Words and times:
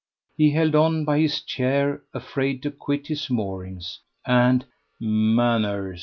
He 0.35 0.49
held 0.49 0.73
on 0.73 1.05
by 1.05 1.19
his 1.19 1.43
chair, 1.43 2.01
afraid 2.11 2.63
to 2.63 2.71
quit 2.71 3.05
his 3.05 3.29
moorings, 3.29 3.99
and 4.25 4.65
"Manners!" 4.99 5.99